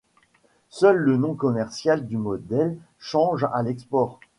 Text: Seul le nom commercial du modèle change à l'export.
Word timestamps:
Seul 0.71 0.95
le 0.95 1.15
nom 1.15 1.35
commercial 1.35 2.07
du 2.07 2.17
modèle 2.17 2.75
change 2.97 3.47
à 3.53 3.61
l'export. 3.61 4.19